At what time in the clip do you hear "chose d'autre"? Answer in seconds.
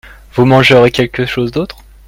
1.27-1.83